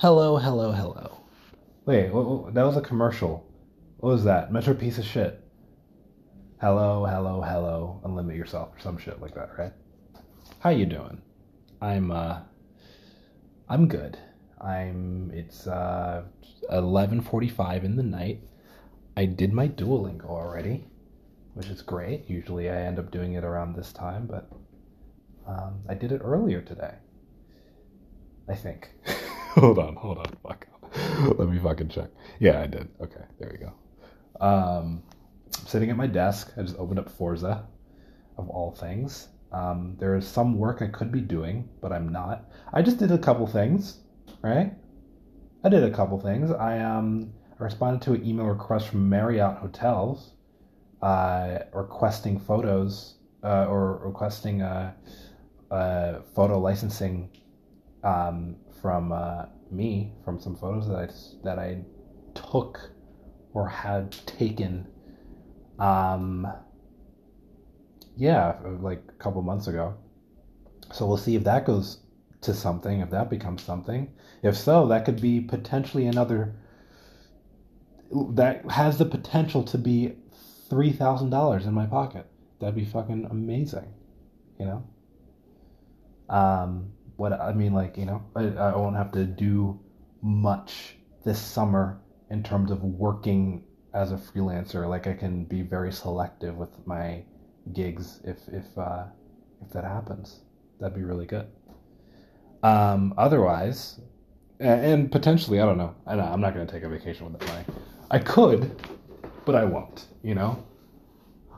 [0.00, 1.20] Hello, hello, hello.
[1.84, 3.46] Wait, what, what- that was a commercial.
[3.98, 4.50] What was that?
[4.50, 5.44] Metro piece of shit.
[6.58, 8.00] Hello, hello, hello.
[8.02, 9.74] Unlimit yourself or some shit like that, right?
[10.60, 11.20] How you doing?
[11.82, 12.38] I'm uh
[13.68, 14.16] I'm good.
[14.58, 16.24] I'm it's uh
[16.70, 18.40] 11:45 in the night.
[19.18, 20.86] I did my Duolingo already,
[21.52, 22.24] which is great.
[22.26, 24.50] Usually I end up doing it around this time, but
[25.46, 26.94] um, I did it earlier today.
[28.48, 28.88] I think.
[29.54, 30.26] hold on, hold on.
[30.44, 30.68] Fuck.
[31.38, 32.08] Let me fucking check.
[32.38, 32.88] Yeah, I did.
[33.00, 33.72] Okay, there we go.
[34.40, 35.02] Um,
[35.58, 36.52] I'm sitting at my desk.
[36.56, 37.66] I just opened up Forza,
[38.38, 39.26] of all things.
[39.52, 42.48] Um, there is some work I could be doing, but I'm not.
[42.72, 43.98] I just did a couple things,
[44.40, 44.72] right?
[45.64, 46.52] I did a couple things.
[46.52, 50.32] I um I responded to an email request from Marriott Hotels,
[51.02, 54.92] uh, requesting photos uh, or requesting uh,
[55.72, 57.30] uh, photo licensing
[58.04, 61.08] um, from uh, me from some photos that I
[61.44, 61.84] that I
[62.34, 62.90] took
[63.52, 64.86] or had taken.
[65.78, 66.46] Um,
[68.16, 69.94] yeah, like a couple months ago.
[70.92, 72.00] So we'll see if that goes
[72.42, 74.12] to something, if that becomes something.
[74.42, 76.56] If so, that could be potentially another.
[78.12, 80.16] That has the potential to be
[80.68, 82.26] three thousand dollars in my pocket.
[82.60, 83.92] That'd be fucking amazing,
[84.58, 84.86] you know.
[86.28, 89.78] Um, what I mean, like you know, I, I won't have to do
[90.22, 94.88] much this summer in terms of working as a freelancer.
[94.88, 97.22] Like I can be very selective with my
[97.74, 99.04] gigs if if uh,
[99.62, 100.40] if that happens.
[100.80, 101.46] That'd be really good.
[102.62, 104.00] Um, otherwise,
[104.58, 105.94] and potentially, I don't know.
[106.06, 107.64] I I'm not going to take a vacation with that money.
[108.10, 108.82] I could,
[109.44, 110.06] but I won't.
[110.22, 110.64] You know,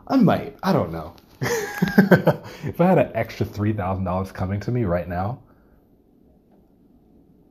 [0.08, 0.56] I might.
[0.64, 1.14] I don't know.
[1.40, 5.38] if I had an extra three thousand dollars coming to me right now,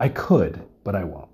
[0.01, 1.29] I could, but I won't.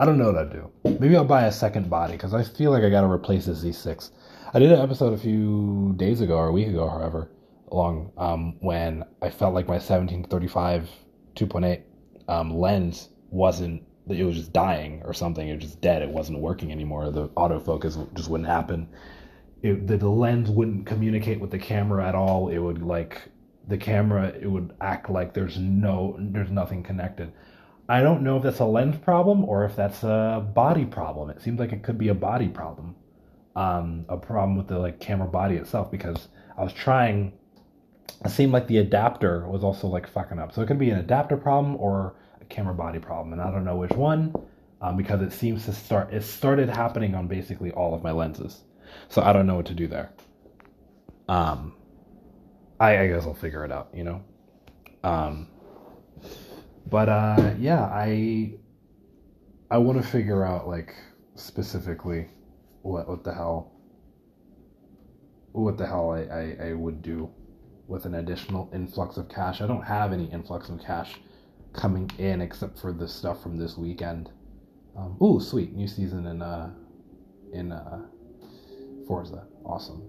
[0.00, 0.70] I don't know what I'd do.
[0.98, 3.52] Maybe I'll buy a second body because I feel like I got to replace the
[3.52, 4.10] Z6.
[4.54, 7.30] I did an episode a few days ago or a week ago, however
[7.70, 10.88] long, um, when I felt like my 1735
[11.36, 11.82] 2.8
[12.28, 13.82] um, lens wasn't.
[14.08, 15.46] It was just dying or something.
[15.46, 16.00] It was just dead.
[16.00, 17.10] It wasn't working anymore.
[17.10, 18.88] The autofocus just wouldn't happen.
[19.62, 22.48] It, the, the lens wouldn't communicate with the camera at all.
[22.48, 23.20] It would like
[23.68, 24.28] the camera.
[24.28, 27.32] It would act like there's no, there's nothing connected.
[27.92, 31.28] I don't know if that's a lens problem or if that's a body problem.
[31.28, 32.96] It seems like it could be a body problem,
[33.54, 37.34] um, a problem with the like camera body itself because I was trying.
[38.24, 40.54] It seemed like the adapter was also like fucking up.
[40.54, 43.66] So it could be an adapter problem or a camera body problem, and I don't
[43.66, 44.34] know which one
[44.80, 46.14] um, because it seems to start.
[46.14, 48.62] It started happening on basically all of my lenses,
[49.10, 50.14] so I don't know what to do there.
[51.28, 51.74] Um,
[52.80, 53.90] I, I guess I'll figure it out.
[53.92, 54.24] You know.
[55.04, 55.48] Um,
[56.86, 58.52] but uh yeah i
[59.70, 60.94] i want to figure out like
[61.34, 62.28] specifically
[62.82, 63.72] what what the hell
[65.52, 67.30] what the hell I, I i would do
[67.92, 69.60] with an additional influx of cash.
[69.60, 71.20] I don't have any influx of cash
[71.72, 74.30] coming in except for the stuff from this weekend.
[74.96, 76.70] Um oh sweet new season in uh
[77.52, 78.02] in uh
[79.06, 79.46] forza.
[79.64, 80.02] Awesome.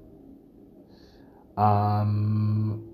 [1.57, 2.92] Um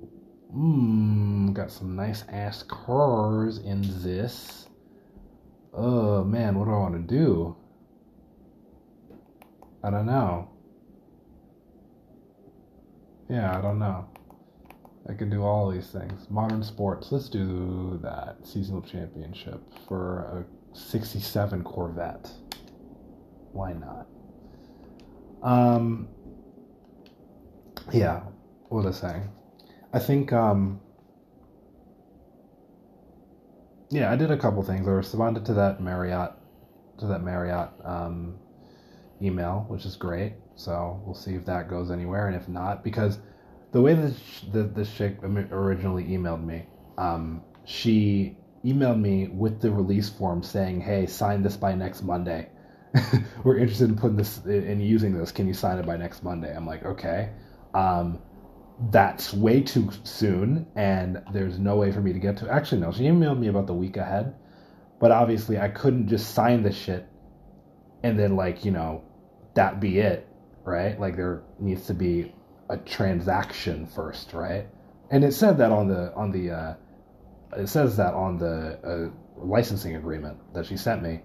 [0.56, 4.68] Mmm, got some nice ass cars in this.
[5.74, 7.56] Oh man, what do I want to do?
[9.84, 10.50] I don't know.
[13.30, 14.10] Yeah, I don't know.
[15.08, 16.30] I can do all these things.
[16.30, 18.38] Modern sports, let's do that.
[18.44, 22.32] Seasonal championship for a 67 Corvette.
[23.52, 24.08] Why not?
[25.42, 26.08] Um,
[27.92, 28.22] yeah,
[28.68, 29.30] what was I saying?
[29.94, 30.82] I think um
[33.92, 34.88] yeah, I did a couple things.
[34.88, 36.32] I responded to that Marriott
[37.00, 38.38] to that Marriott um
[39.22, 40.34] email, which is great.
[40.56, 43.20] So we'll see if that goes anywhere, and if not, because
[43.72, 44.14] the way that
[44.52, 46.66] the this chick originally emailed me,
[46.98, 52.50] um, she emailed me with the release form saying, "Hey, sign this by next Monday.
[53.44, 55.32] We're interested in putting this in using this.
[55.32, 57.30] Can you sign it by next Monday?" I'm like, "Okay."
[57.74, 58.20] Um,
[58.92, 62.92] that's way too soon and there's no way for me to get to actually no
[62.92, 64.34] she emailed me about the week ahead
[65.00, 67.06] but obviously i couldn't just sign the shit
[68.04, 69.04] and then like you know
[69.56, 70.30] that be it
[70.64, 71.00] right?
[71.00, 72.34] Like there needs to be
[72.70, 74.68] a transaction first right?
[75.12, 76.74] And it said that on the on the uh
[77.58, 81.22] it says that on the uh, licensing agreement that she sent me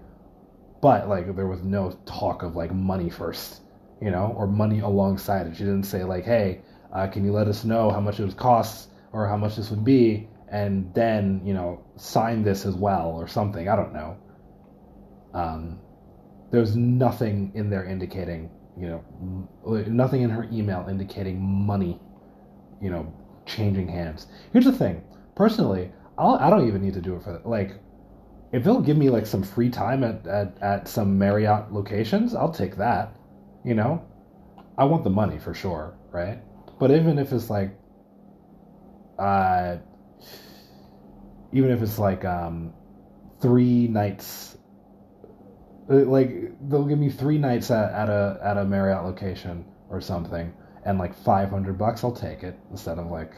[0.81, 3.61] but like there was no talk of like money first
[4.00, 5.57] you know or money alongside it.
[5.57, 6.62] She didn't say like hey
[6.94, 9.70] uh, can you let us know how much it would cost or how much this
[9.70, 14.17] would be and then you know sign this as well or something i don't know
[15.35, 15.81] Um,
[16.50, 19.05] there's nothing in there indicating, you know,
[19.88, 22.00] nothing in her email indicating money,
[22.81, 23.12] you know,
[23.47, 24.26] changing hands.
[24.52, 25.02] Here's the thing.
[25.37, 27.79] Personally, I'll, I don't even need to do it for like
[28.52, 32.52] if they'll give me like some free time at, at, at some Marriott locations, I'll
[32.52, 33.17] take that.
[33.64, 34.05] You know,
[34.79, 36.40] I want the money for sure, right?
[36.79, 37.79] But even if it's like,
[39.19, 39.76] uh,
[41.53, 42.75] even if it's like um,
[43.41, 44.56] three nights,
[45.91, 46.31] uh, like
[46.69, 50.53] they'll give me three nights at, at a at a Marriott location or something,
[50.85, 53.32] and like five hundred bucks, I'll take it instead of like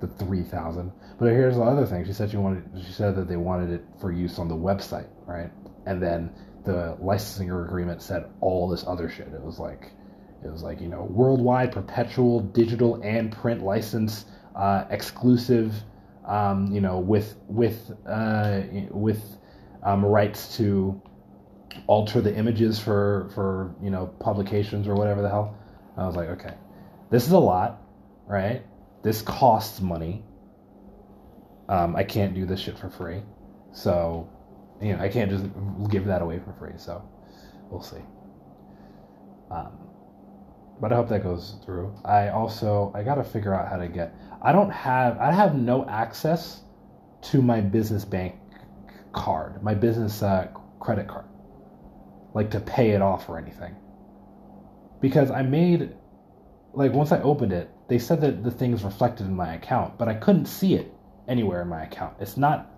[0.00, 0.92] the three thousand.
[1.18, 2.06] But here's the other thing.
[2.06, 2.64] She said she wanted.
[2.86, 5.50] She said that they wanted it for use on the website, right?
[5.86, 6.30] And then
[6.64, 9.28] the licensing agreement said all this other shit.
[9.28, 9.92] It was like,
[10.44, 14.24] it was like you know, worldwide, perpetual, digital and print license,
[14.56, 15.74] uh, exclusive,
[16.26, 19.22] um, you know, with with uh, with
[19.82, 21.00] um, rights to
[21.86, 25.56] alter the images for for you know publications or whatever the hell.
[25.96, 26.54] I was like, okay,
[27.10, 27.82] this is a lot,
[28.26, 28.62] right?
[29.02, 30.24] this costs money.
[31.68, 33.22] Um, I can't do this shit for free.
[33.72, 34.28] So,
[34.80, 35.44] you know, I can't just
[35.90, 36.76] give that away for free.
[36.76, 37.02] So,
[37.70, 38.02] we'll see.
[39.50, 39.79] Um,
[40.80, 41.94] but I hope that goes through.
[42.04, 44.14] I also I got to figure out how to get.
[44.42, 46.62] I don't have I have no access
[47.22, 48.34] to my business bank
[49.12, 50.48] card, my business uh,
[50.78, 51.26] credit card,
[52.34, 53.76] like to pay it off or anything.
[55.00, 55.94] Because I made,
[56.72, 59.98] like once I opened it, they said that the thing is reflected in my account,
[59.98, 60.92] but I couldn't see it
[61.28, 62.14] anywhere in my account.
[62.20, 62.70] It's not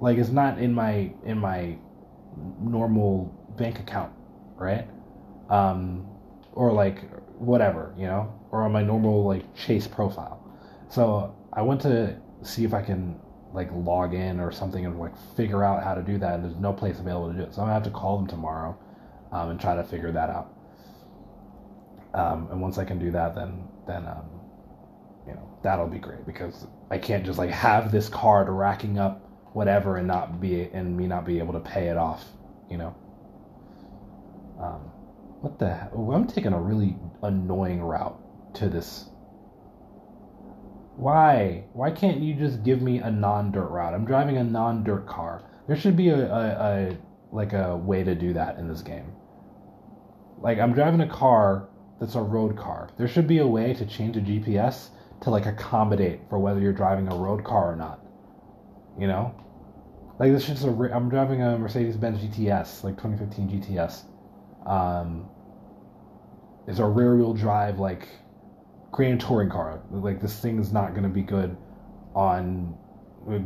[0.00, 1.76] like it's not in my in my
[2.60, 4.12] normal bank account,
[4.56, 4.86] right?
[5.48, 6.06] Um,
[6.58, 7.08] or like
[7.38, 10.44] whatever, you know, or on my normal like Chase profile.
[10.88, 13.20] So I went to see if I can
[13.54, 16.56] like log in or something and like figure out how to do that, and there's
[16.56, 17.54] no place available to do it.
[17.54, 18.76] So I'm gonna have to call them tomorrow
[19.30, 20.52] um, and try to figure that out.
[22.14, 24.28] Um, and once I can do that, then then um,
[25.28, 29.24] you know that'll be great because I can't just like have this card racking up
[29.52, 32.24] whatever and not be and me not be able to pay it off.
[32.68, 32.96] You know.
[34.60, 34.87] Um,
[35.40, 35.68] what the?
[35.68, 36.12] Hell?
[36.12, 38.18] I'm taking a really annoying route
[38.54, 39.06] to this.
[40.96, 41.64] Why?
[41.72, 43.94] Why can't you just give me a non-dirt route?
[43.94, 45.44] I'm driving a non-dirt car.
[45.68, 46.98] There should be a, a, a
[47.30, 49.12] like a way to do that in this game.
[50.40, 51.68] Like I'm driving a car
[52.00, 52.90] that's a road car.
[52.96, 54.88] There should be a way to change a GPS
[55.22, 58.00] to like accommodate for whether you're driving a road car or not.
[58.98, 59.34] You know,
[60.18, 60.70] like this shit's a.
[60.70, 64.02] I'm driving a Mercedes Benz GTS, like 2015 GTS.
[64.66, 65.28] Um,
[66.66, 68.08] it's a rear wheel drive like
[68.90, 69.80] Grand Touring car.
[69.90, 71.56] Like this thing is not going to be good
[72.14, 72.76] on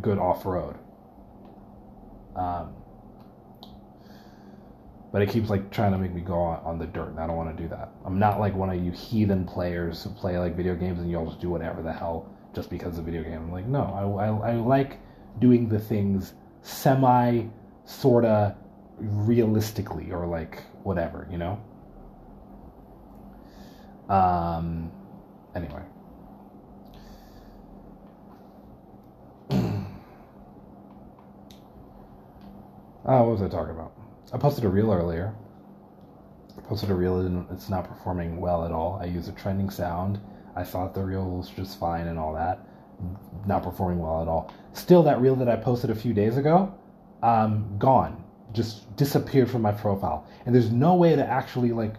[0.00, 0.76] good off road.
[2.36, 2.74] Um,
[5.12, 7.26] but it keeps like trying to make me go on, on the dirt, and I
[7.26, 7.90] don't want to do that.
[8.04, 11.26] I'm not like one of you heathen players who play like video games and you'll
[11.26, 13.34] just do whatever the hell just because of video game.
[13.34, 15.00] I'm like, no, I, I, I like
[15.38, 16.32] doing the things
[16.62, 17.44] semi,
[17.84, 18.56] sorta,
[18.98, 21.60] realistically, or like whatever, you know.
[24.08, 24.90] Um.
[25.54, 25.82] Anyway.
[29.50, 29.54] Oh,
[33.02, 33.92] what was I talking about?
[34.32, 35.34] I posted a reel earlier.
[36.56, 38.98] I posted a reel and it's not performing well at all.
[39.00, 40.20] I use a trending sound.
[40.54, 42.66] I thought the reel was just fine and all that.
[43.46, 44.52] Not performing well at all.
[44.74, 46.74] Still, that reel that I posted a few days ago,
[47.22, 48.21] um, gone.
[48.52, 50.26] Just disappeared from my profile.
[50.44, 51.94] And there's no way to actually like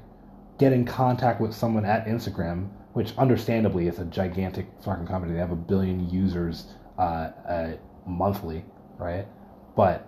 [0.58, 5.34] get in contact with someone at Instagram, which understandably is a gigantic fucking company.
[5.34, 6.68] They have a billion users
[6.98, 7.72] uh, uh,
[8.06, 8.66] monthly,
[8.98, 9.28] right?
[9.76, 10.08] But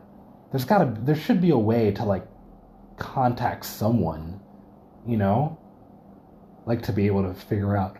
[0.51, 2.25] there's gotta there should be a way to like
[2.97, 4.39] contact someone,
[5.07, 5.59] you know?
[6.65, 7.97] Like to be able to figure out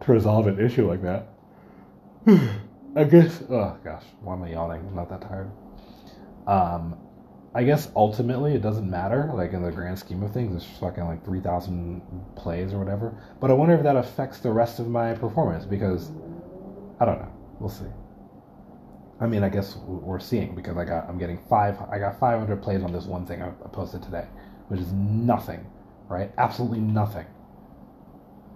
[0.00, 1.28] to resolve an issue like that.
[2.96, 4.86] I guess oh gosh, why am I yawning?
[4.88, 5.50] I'm not that tired.
[6.46, 6.96] Um
[7.58, 11.04] I guess ultimately it doesn't matter, like in the grand scheme of things, it's fucking
[11.04, 12.02] like three thousand
[12.36, 13.20] plays or whatever.
[13.40, 16.12] But I wonder if that affects the rest of my performance because
[17.00, 17.32] I don't know.
[17.58, 17.90] We'll see.
[19.20, 22.62] I mean, I guess we're seeing because I got I'm getting five I got 500
[22.62, 24.28] plays on this one thing I posted today,
[24.68, 25.66] which is nothing,
[26.06, 26.30] right?
[26.38, 27.26] Absolutely nothing.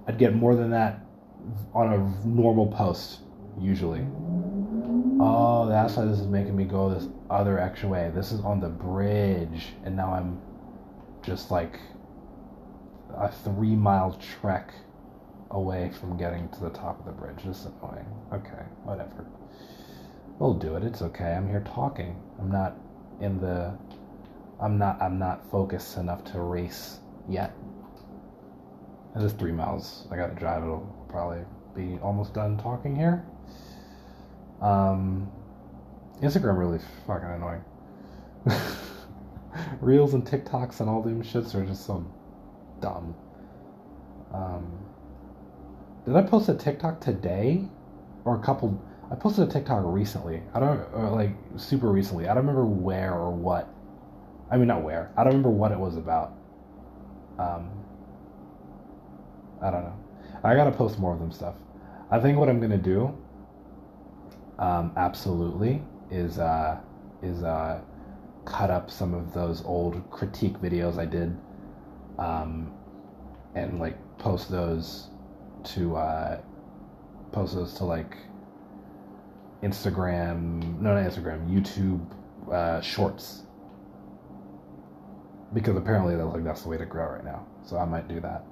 [0.07, 1.05] I'd get more than that
[1.75, 3.19] on a normal post
[3.61, 4.07] usually.
[5.25, 8.11] Oh, that's why this is making me go this other extra way.
[8.13, 10.41] This is on the bridge, and now I'm
[11.23, 11.79] just like
[13.17, 14.75] a three mile trek
[15.53, 17.45] away from getting to the top of the bridge.
[17.45, 18.07] This is annoying.
[18.33, 19.27] Okay, whatever.
[20.41, 20.83] We'll do it.
[20.83, 21.35] It's okay.
[21.35, 22.21] I'm here talking.
[22.41, 22.77] I'm not
[23.21, 23.79] in the
[24.61, 26.99] I'm not I'm not focused enough to race
[27.29, 27.55] yet.
[29.15, 30.09] And It is three miles.
[30.11, 30.65] I gotta drive.
[30.65, 31.45] It'll probably
[31.77, 33.25] be almost done talking here.
[34.63, 35.31] Um,
[36.23, 37.65] Instagram really fucking annoying.
[39.81, 42.07] Reels and TikToks and all them shits are just so
[42.81, 43.15] dumb.
[44.33, 44.79] Um,
[46.07, 47.65] did I post a TikTok today,
[48.25, 48.83] or a couple?
[49.11, 50.43] I posted a TikTok recently.
[50.55, 52.25] I don't like super recently.
[52.25, 53.69] I don't remember where or what.
[54.51, 55.13] I mean, not where.
[55.17, 56.35] I don't remember what it was about.
[57.39, 57.71] Um,
[59.63, 59.99] I don't know.
[60.43, 61.55] I gotta post more of them stuff.
[62.11, 63.17] I think what I'm gonna do,
[64.63, 66.79] um, absolutely, is uh,
[67.21, 67.81] is uh,
[68.45, 71.37] cut up some of those old critique videos I did,
[72.17, 72.73] um,
[73.57, 75.09] and like post those
[75.65, 76.41] to uh,
[77.33, 78.17] post those to like
[79.65, 82.07] Instagram, no, not Instagram, YouTube
[82.53, 83.43] uh, Shorts,
[85.53, 87.45] because apparently that's like that's the way to grow right now.
[87.65, 88.45] So I might do that.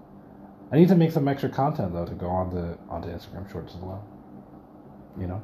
[0.73, 3.77] I need to make some extra content though to go on the onto Instagram Shorts
[3.77, 4.05] as well.
[5.17, 5.43] You know.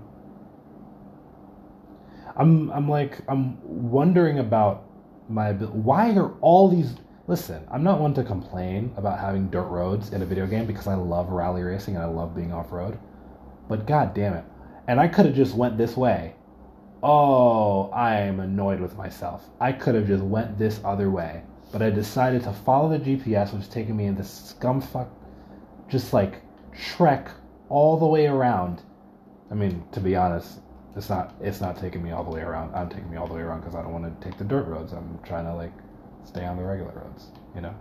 [2.36, 4.84] I'm I'm like I'm wondering about
[5.28, 5.52] my.
[5.52, 6.96] Why are all these?
[7.26, 10.86] Listen, I'm not one to complain about having dirt roads in a video game because
[10.86, 12.98] I love rally racing and I love being off road.
[13.68, 14.44] But god damn it,
[14.86, 16.34] and I could have just went this way.
[17.02, 19.44] Oh, I am annoyed with myself.
[19.60, 23.52] I could have just went this other way but I decided to follow the GPS,
[23.52, 25.08] which is taking me in this scumfuck,
[25.88, 27.30] just like trek
[27.68, 28.82] all the way around.
[29.50, 30.60] I mean, to be honest,
[30.96, 32.74] it's not it's not taking me all the way around.
[32.74, 34.66] I'm taking me all the way around because I don't want to take the dirt
[34.66, 34.92] roads.
[34.92, 35.72] I'm trying to like
[36.24, 37.74] stay on the regular roads, you know.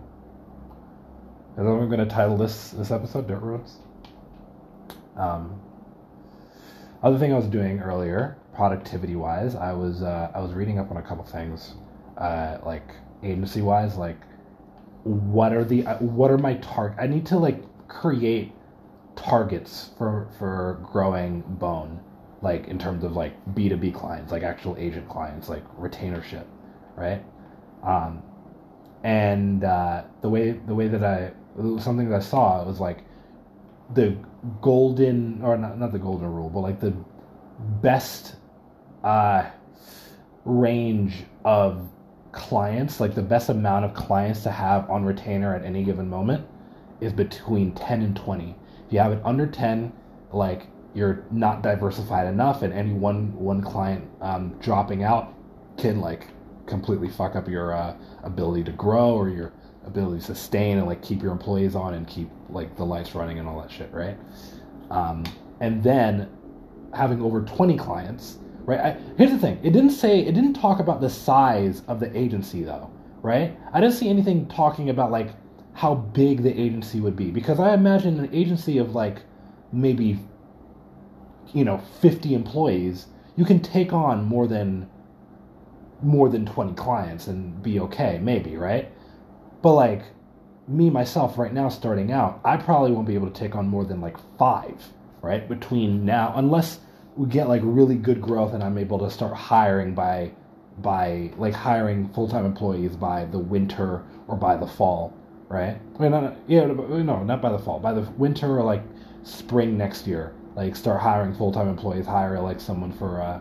[1.52, 3.26] Is that what I'm going to title this this episode?
[3.26, 3.76] Dirt roads.
[5.16, 5.60] Um.
[7.02, 10.90] Other thing I was doing earlier, productivity wise, I was uh, I was reading up
[10.90, 11.74] on a couple things,
[12.18, 12.90] uh, like
[13.22, 14.18] agency wise like
[15.04, 18.52] what are the what are my target i need to like create
[19.14, 22.00] targets for for growing bone
[22.48, 26.46] like in terms of like b2b clients like actual agent clients like retainership
[26.96, 27.22] right
[27.82, 28.22] um
[29.04, 31.30] and uh the way the way that i
[31.78, 33.04] something that i saw was like
[33.94, 34.16] the
[34.60, 36.94] golden or not, not the golden rule but like the
[37.82, 38.36] best
[39.04, 39.44] uh
[40.46, 41.88] range of
[42.32, 46.46] clients, like the best amount of clients to have on retainer at any given moment
[47.00, 48.54] is between 10 and 20.
[48.86, 49.92] If you have it under 10,
[50.32, 55.34] like you're not diversified enough and any one one client um, dropping out
[55.78, 56.28] can like
[56.66, 59.52] completely fuck up your uh, ability to grow or your
[59.84, 63.38] ability to sustain and like keep your employees on and keep like the lights running
[63.38, 64.18] and all that shit, right?
[64.90, 65.24] Um,
[65.60, 66.28] and then
[66.92, 68.80] having over 20 clients right?
[68.80, 72.14] I, here's the thing: it didn't say, it didn't talk about the size of the
[72.16, 72.90] agency, though,
[73.22, 73.56] right?
[73.72, 75.30] I didn't see anything talking about like
[75.72, 79.22] how big the agency would be because I imagine an agency of like
[79.72, 80.18] maybe
[81.56, 84.88] you know 50 employees, you can take on more than
[86.02, 88.92] more than 20 clients and be okay, maybe, right?
[89.62, 90.02] But like
[90.68, 93.84] me myself right now starting out, I probably won't be able to take on more
[93.84, 95.48] than like 5, right?
[95.48, 96.80] Between now unless
[97.16, 100.32] we get like really good growth and I'm able to start hiring by
[100.78, 105.14] by like hiring full time employees by the winter or by the fall,
[105.48, 105.80] right?
[105.98, 108.82] I mean, not, yeah, no, not by the fall, by the winter or like
[109.22, 110.34] spring next year.
[110.56, 113.40] Like start hiring full time employees, hire like someone for uh,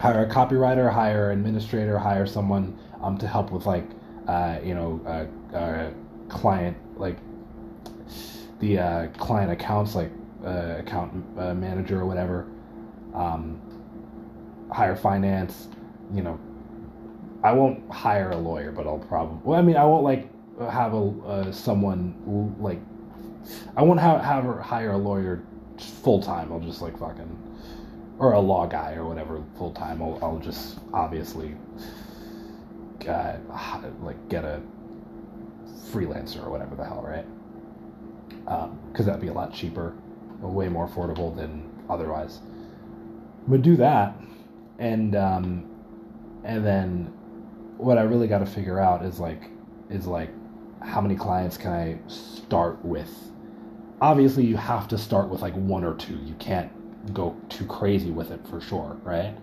[0.00, 3.86] hire a copywriter, hire an administrator, hire someone um to help with like
[4.26, 5.90] uh, you know uh, uh,
[6.28, 7.18] client like
[8.58, 10.10] the uh, client accounts like
[10.44, 12.48] uh, account uh, manager or whatever
[13.14, 13.60] um,
[14.72, 15.68] hire finance,
[16.14, 16.38] you know,
[17.42, 19.40] I won't hire a lawyer, but I'll probably.
[19.44, 20.28] Well, I mean, I won't like
[20.70, 22.80] have a uh, someone like.
[23.76, 25.42] I won't have have hire a lawyer
[25.80, 26.52] full time.
[26.52, 27.36] I'll just like fucking,
[28.18, 30.02] or a law guy or whatever full time.
[30.02, 31.54] I'll I'll just obviously,
[33.08, 33.36] uh,
[34.02, 34.60] like get a
[35.90, 37.26] freelancer or whatever the hell, right?
[38.92, 39.94] Because um, that'd be a lot cheaper,
[40.40, 42.40] way more affordable than otherwise.
[43.44, 44.14] I'm gonna do that,
[44.78, 45.64] and um,
[46.44, 47.12] and then
[47.78, 49.50] what I really got to figure out is like
[49.90, 50.30] is like
[50.82, 53.10] how many clients can I start with.
[54.00, 56.14] Obviously, you have to start with like one or two.
[56.24, 56.70] You can't
[57.14, 59.36] go too crazy with it for sure, right?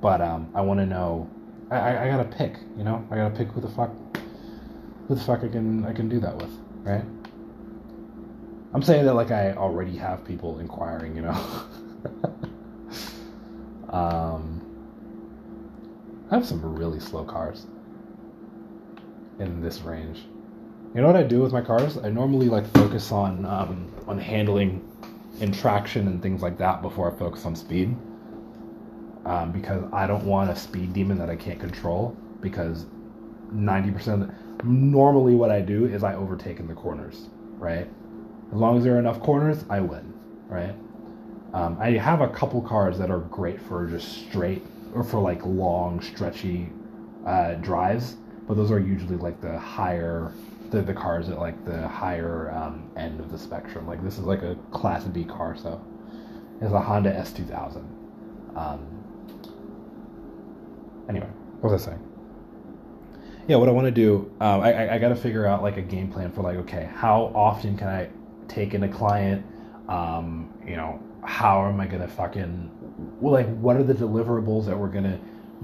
[0.00, 1.30] But um, I want to know.
[1.70, 2.56] I, I, I gotta pick.
[2.76, 3.92] You know, I gotta pick who the fuck
[5.08, 6.50] who the fuck I can I can do that with,
[6.82, 7.04] right?
[8.74, 11.62] I'm saying that like I already have people inquiring, you know.
[13.90, 14.62] Um,
[16.30, 17.66] I have some really slow cars.
[19.38, 20.24] in this range.
[20.94, 21.98] You know what I do with my cars?
[21.98, 24.86] I normally like focus on um, on handling
[25.40, 27.96] and traction and things like that before I focus on speed.
[29.24, 32.16] Um, because I don't want a speed demon that I can't control.
[32.40, 32.86] Because
[33.50, 34.30] ninety percent,
[34.64, 37.88] normally what I do is I overtake in the corners, right?
[38.52, 40.12] As long as there are enough corners, I win,
[40.48, 40.74] right?
[41.54, 44.62] Um, I have a couple cars that are great for just straight
[44.94, 46.68] or for like long, stretchy
[47.26, 50.32] uh, drives, but those are usually like the higher
[50.70, 53.86] the, the cars at like the higher um, end of the spectrum.
[53.86, 55.80] Like this is like a Class B car, so
[56.60, 57.84] it's a Honda S2000.
[58.56, 58.86] Um,
[61.08, 61.28] anyway,
[61.60, 62.10] what was I saying?
[63.46, 65.76] Yeah, what I want to do, um, I, I, I got to figure out like
[65.76, 68.08] a game plan for like, okay, how often can I
[68.48, 69.44] take in a client?
[69.88, 72.70] Um, you know, how am I gonna fucking
[73.20, 75.18] like what are the deliverables that we're gonna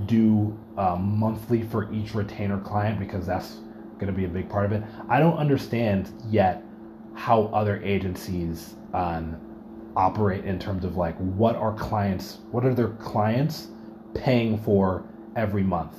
[0.06, 3.58] do um, monthly for each retainer client because that's
[4.00, 4.82] going to be a big part of it.
[5.08, 6.64] I don't understand yet
[7.14, 9.36] how other agencies um,
[9.94, 13.68] operate in terms of like what are clients, what are their clients
[14.14, 15.04] paying for
[15.36, 15.96] every month.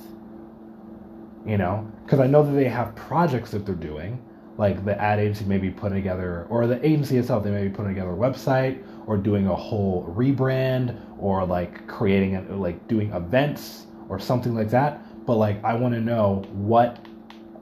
[1.46, 4.22] You know, because I know that they have projects that they're doing,
[4.58, 7.70] like the ad agency may be putting together, or the agency itself, they may be
[7.70, 13.12] putting together a website or doing a whole rebrand or like creating a, like doing
[13.12, 15.26] events or something like that.
[15.26, 17.04] But like, I want to know what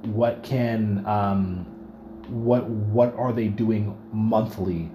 [0.02, 1.66] what can um,
[2.28, 4.90] what what are they doing monthly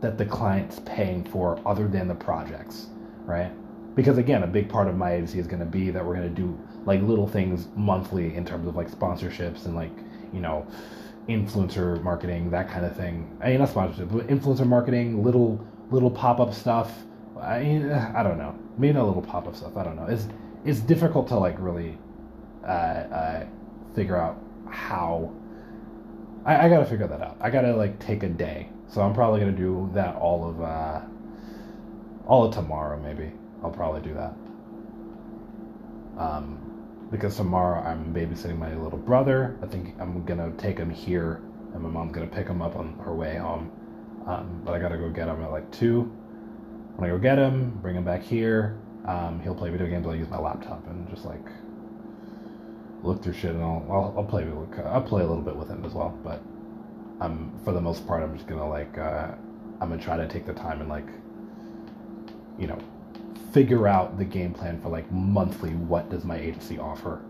[0.00, 2.86] that the client's paying for other than the projects,
[3.24, 3.52] right?
[3.94, 6.28] Because again, a big part of my agency is going to be that we're going
[6.28, 9.90] to do like little things monthly in terms of like sponsorships and like
[10.32, 10.66] you know
[11.28, 13.36] influencer marketing that kind of thing.
[13.42, 16.92] I mean not sponsorship, but influencer marketing, little little pop up stuff.
[17.40, 18.56] I mean, I don't know.
[18.76, 19.76] Maybe not little pop up stuff.
[19.76, 20.06] I don't know.
[20.06, 20.28] It's
[20.64, 21.98] it's difficult to like really
[22.64, 23.46] uh, uh,
[23.94, 24.38] figure out
[24.70, 25.32] how.
[26.44, 27.36] I, I, gotta figure that out.
[27.40, 31.00] I gotta like take a day, so I'm probably gonna do that all of uh,
[32.26, 33.00] all of tomorrow.
[33.00, 34.34] Maybe I'll probably do that.
[36.18, 39.58] Um, because tomorrow I'm babysitting my little brother.
[39.62, 41.42] I think I'm gonna take him here,
[41.74, 43.70] and my mom's gonna pick him up on her way home.
[44.26, 46.02] Um, but I gotta go get him at like two.
[46.96, 48.78] When I go get him, bring him back here.
[49.06, 50.06] Um, he'll play video games.
[50.06, 51.46] I'll use my laptop and just like
[53.02, 54.46] look through shit, and I'll I'll, I'll play
[54.84, 56.18] I'll play a little bit with him as well.
[56.22, 56.42] But
[57.20, 59.32] I'm for the most part, I'm just gonna like uh,
[59.80, 61.06] I'm gonna try to take the time and like
[62.58, 62.78] you know
[63.52, 65.70] figure out the game plan for like monthly.
[65.70, 67.22] What does my agency offer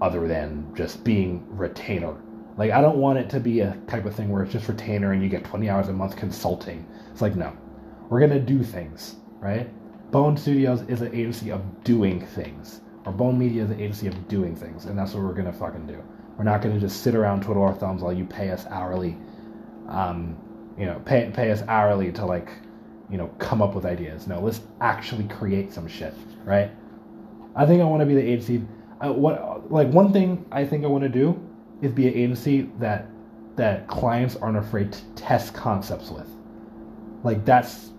[0.00, 2.16] other than just being retainer?
[2.56, 5.12] Like I don't want it to be a type of thing where it's just retainer
[5.12, 6.86] and you get 20 hours a month consulting.
[7.12, 7.56] It's like no,
[8.08, 9.68] we're gonna do things, right?
[10.10, 12.80] Bone Studios is an agency of doing things.
[13.06, 15.86] Our Bone Media is an agency of doing things, and that's what we're gonna fucking
[15.86, 16.02] do.
[16.38, 19.16] We're not gonna just sit around twiddle our thumbs while you pay us hourly,
[19.88, 20.36] um,
[20.78, 22.50] you know, pay pay us hourly to like,
[23.10, 24.26] you know, come up with ideas.
[24.26, 26.14] No, let's actually create some shit,
[26.44, 26.70] right?
[27.54, 28.62] I think I want to be the agency.
[29.00, 31.40] Uh, what like one thing I think I want to do
[31.82, 33.06] is be an agency that
[33.56, 36.28] that clients aren't afraid to test concepts with.
[37.22, 37.90] Like that's,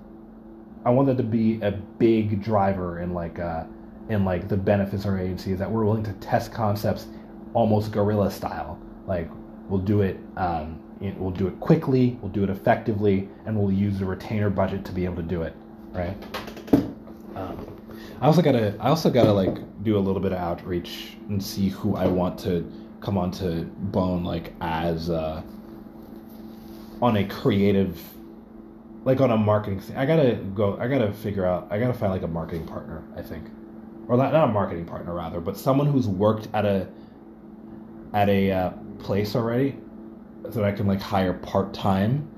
[0.86, 3.64] I want that to be a big driver in like uh,
[4.10, 7.08] and like the benefits of our agency is that we're willing to test concepts
[7.54, 8.80] almost guerrilla style.
[9.08, 9.30] Like
[9.68, 14.00] we'll do it, um, we'll do it quickly, we'll do it effectively, and we'll use
[14.00, 15.56] the retainer budget to be able to do it,
[15.92, 16.16] right?
[17.36, 17.66] Um,
[18.22, 21.70] I also gotta, I also gotta like do a little bit of outreach and see
[21.70, 25.42] who I want to come onto Bone like as uh,
[27.02, 28.02] on a creative,
[29.04, 29.98] like on a marketing thing.
[29.98, 30.78] I gotta go.
[30.80, 31.68] I gotta figure out.
[31.70, 33.04] I gotta find like a marketing partner.
[33.16, 33.46] I think
[34.08, 36.88] or not, not a marketing partner rather, but someone who's worked at a
[38.14, 39.76] at a uh, place already
[40.44, 42.30] that I can like hire part time.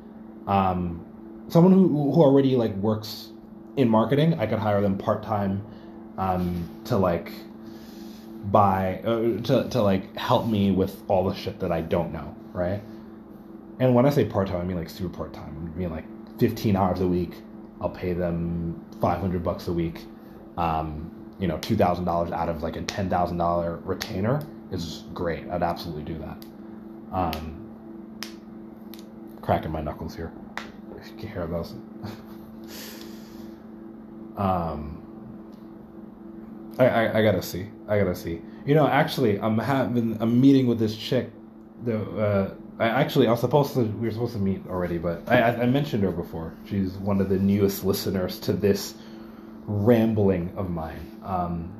[0.48, 1.06] Um,
[1.50, 3.30] someone who who already like works
[3.76, 5.66] in marketing, I could hire them part time
[6.18, 7.32] um, to like
[8.46, 12.36] buy uh, to to like help me with all the shit that I don't know,
[12.54, 12.82] right?
[13.80, 15.72] And when I say part time, I mean like super part time.
[15.76, 16.06] I mean like
[16.40, 17.34] 15 hours a week.
[17.80, 20.06] I'll pay them 500 bucks a week.
[20.58, 25.04] Um, you know, two thousand dollars out of like a ten thousand dollar retainer is
[25.14, 25.50] great.
[25.50, 26.46] I'd absolutely do that.
[27.12, 27.64] Um,
[29.42, 30.32] cracking my knuckles here.
[31.00, 31.72] If you can hear those.
[34.38, 35.02] um,
[36.80, 37.68] I, I, I gotta see.
[37.88, 38.42] I gotta see.
[38.66, 41.32] You know, actually, I'm having a meeting with this chick.
[41.84, 45.24] The uh, I actually I was supposed to we were supposed to meet already, but
[45.28, 46.54] I, I mentioned her before.
[46.66, 48.96] She's one of the newest listeners to this
[49.68, 51.20] rambling of mine.
[51.24, 51.74] Um,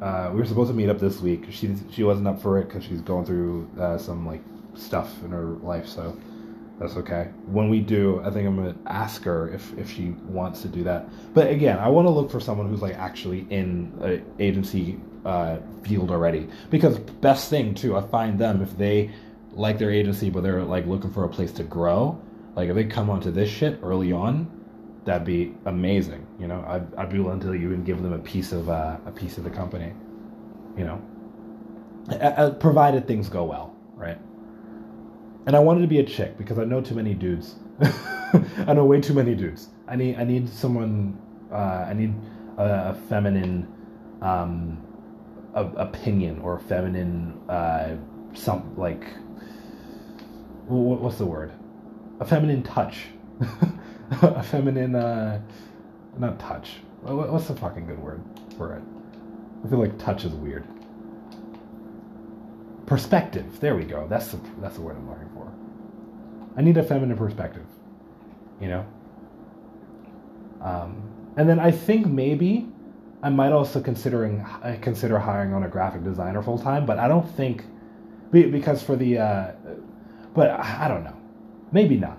[0.00, 1.46] uh, we were supposed to meet up this week.
[1.50, 4.42] She she wasn't up for it because she's going through uh, some like
[4.74, 6.16] stuff in her life, so
[6.78, 7.30] that's okay.
[7.46, 10.84] When we do, I think I'm gonna ask her if if she wants to do
[10.84, 11.08] that.
[11.34, 15.58] But again, I want to look for someone who's like actually in a agency uh,
[15.82, 16.48] field already.
[16.70, 19.10] Because best thing too, I find them if they
[19.52, 22.20] like their agency, but they're like looking for a place to grow.
[22.54, 24.57] Like if they come onto this shit early on,
[25.08, 26.26] that'd be amazing.
[26.38, 29.10] You know, I'd, I'd be willing to even give them a piece of uh, a
[29.10, 29.94] piece of the company.
[30.76, 34.18] You know, provided things go well, right?
[35.46, 37.56] And I wanted to be a chick because I know too many dudes.
[37.80, 39.70] I know way too many dudes.
[39.88, 41.18] I need I need someone.
[41.50, 42.12] Uh, I need
[42.58, 43.66] a, a feminine
[44.20, 44.78] um,
[45.54, 47.96] a, opinion or feminine uh,
[48.34, 49.04] some like
[50.66, 51.50] what's the word?
[52.20, 53.06] A feminine touch.
[54.22, 55.40] a feminine uh,
[56.18, 56.76] not touch.
[57.02, 58.22] What's the fucking good word
[58.56, 58.82] for it?
[59.64, 60.64] I feel like touch is weird
[62.88, 63.60] perspective.
[63.60, 64.06] There we go.
[64.08, 65.52] That's the that's the word I'm looking for.
[66.56, 67.66] I need a feminine perspective,
[68.60, 68.86] you know.
[70.62, 71.02] Um,
[71.36, 72.66] and then I think maybe
[73.22, 74.44] I might also considering
[74.80, 77.64] consider hiring on a graphic designer full time, but I don't think
[78.32, 79.52] because for the uh,
[80.34, 81.16] but I don't know,
[81.70, 82.17] maybe not.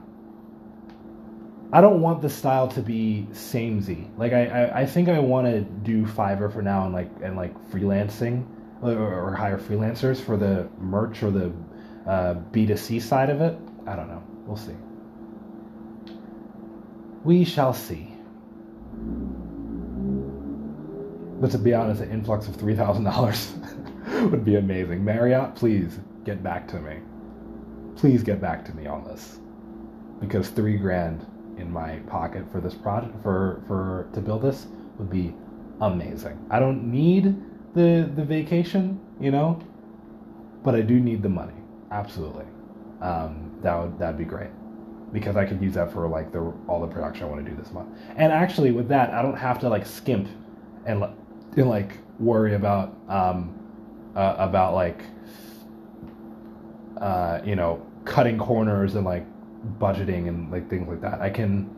[1.72, 4.10] I don't want the style to be samey.
[4.18, 7.36] Like I, I, I think I want to do Fiverr for now and like and
[7.36, 8.48] like freelancing
[8.82, 11.54] or, or hire freelancers for the merch or the
[12.08, 13.58] uh, B2C side of it.
[13.86, 14.24] I don't know.
[14.46, 14.76] We'll see.
[17.24, 18.16] We shall see.
[21.40, 25.06] But to be honest, an influx of $3,000 would be amazing.
[25.06, 26.98] Marriott, please get back to me.
[27.96, 29.40] Please get back to me on this.
[30.20, 31.26] Because three grand
[31.60, 34.68] in my pocket for this project, for, for to build this,
[34.98, 35.34] would be
[35.82, 36.38] amazing.
[36.50, 37.36] I don't need
[37.74, 39.62] the the vacation, you know,
[40.64, 41.54] but I do need the money.
[41.92, 42.46] Absolutely,
[43.02, 44.50] um, that would that'd be great
[45.12, 47.58] because I could use that for like the all the production I want to do
[47.58, 47.90] this month.
[48.16, 50.28] And actually, with that, I don't have to like skimp
[50.86, 51.04] and
[51.58, 53.58] and like worry about um,
[54.16, 55.04] uh, about like
[57.00, 59.26] uh, you know cutting corners and like
[59.80, 61.22] budgeting and like things like that.
[61.22, 61.76] I can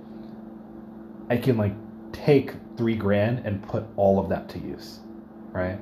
[1.29, 1.73] I can like
[2.11, 4.99] take three grand and put all of that to use
[5.51, 5.79] right?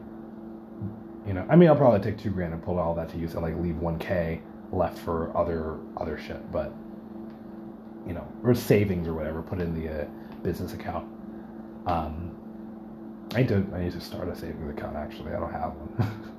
[1.26, 3.34] You know, I mean, I'll probably take two grand and put all that to use
[3.34, 6.74] and like leave one k left for other other shit, but
[8.08, 10.06] you know, or savings or whatever, put in the uh,
[10.42, 11.08] business account.
[11.86, 12.36] Um,
[13.34, 14.96] I need to I need to start a savings account.
[14.96, 16.36] Actually, I don't have one.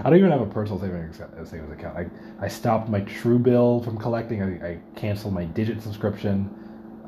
[0.00, 1.96] I don't even have a personal savings account.
[1.96, 2.06] I
[2.44, 4.42] I stopped my Truebill from collecting.
[4.42, 6.50] I, I canceled my Digit subscription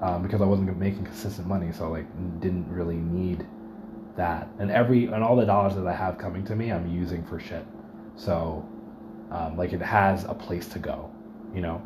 [0.01, 3.47] um, because I wasn't making consistent money, so I like didn't really need
[4.17, 7.25] that and every and all the dollars that I have coming to me, I'm using
[7.25, 7.67] for shit.
[8.17, 8.67] So,
[9.31, 11.11] um, like it has a place to go,
[11.55, 11.83] you know.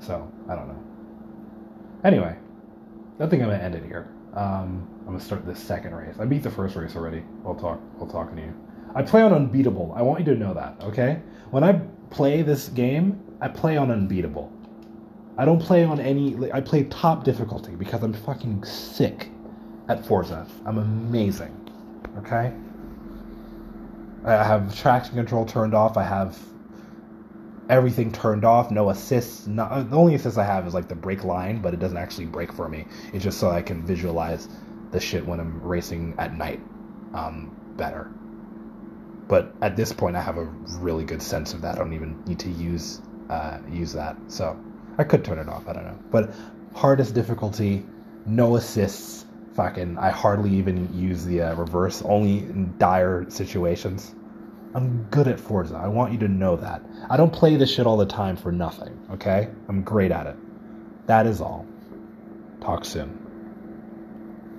[0.00, 0.82] So I don't know.
[2.04, 2.36] Anyway,
[3.18, 4.08] I think I'm gonna end it here.
[4.34, 6.16] Um, I'm gonna start the second race.
[6.20, 7.24] I beat the first race already.
[7.44, 7.80] I'll talk.
[8.00, 8.65] I'll talking to you.
[8.96, 9.92] I play on unbeatable.
[9.94, 10.76] I want you to know that.
[10.82, 11.20] Okay.
[11.50, 11.74] When I
[12.10, 14.50] play this game, I play on unbeatable.
[15.36, 16.50] I don't play on any.
[16.50, 19.28] I play top difficulty because I'm fucking sick
[19.90, 20.46] at Forza.
[20.64, 21.54] I'm amazing.
[22.18, 22.54] Okay?
[24.24, 25.98] I have traction control turned off.
[25.98, 26.38] I have
[27.68, 28.70] everything turned off.
[28.70, 29.46] No assists.
[29.46, 32.26] Not, the only assist I have is like the brake line, but it doesn't actually
[32.26, 32.86] brake for me.
[33.12, 34.48] It's just so I can visualize
[34.90, 36.60] the shit when I'm racing at night
[37.12, 38.10] um, better.
[39.28, 40.44] But at this point, I have a
[40.78, 41.74] really good sense of that.
[41.74, 44.16] I don't even need to use uh, use that.
[44.28, 44.58] So
[44.98, 45.66] I could turn it off.
[45.66, 45.98] I don't know.
[46.10, 46.32] But
[46.74, 47.84] hardest difficulty,
[48.24, 54.14] no assists, fucking I hardly even use the uh, reverse, only in dire situations.
[54.74, 55.76] I'm good at Forza.
[55.76, 56.82] I want you to know that.
[57.08, 59.48] I don't play this shit all the time for nothing, okay?
[59.68, 60.36] I'm great at it.
[61.06, 61.66] That is all.
[62.60, 63.25] Talk soon.